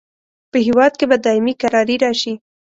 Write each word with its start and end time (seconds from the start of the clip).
په 0.51 0.57
هیواد 0.67 0.93
کې 0.99 1.05
به 1.09 1.17
دایمي 1.25 1.53
کراري 1.61 1.95
راشي. 2.03 2.33